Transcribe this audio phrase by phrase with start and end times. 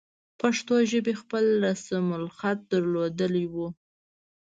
[0.39, 3.67] پښتو ژبې خپل رسم الخط درلودلی وو.